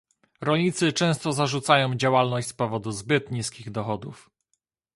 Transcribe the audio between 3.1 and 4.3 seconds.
niskich dochodów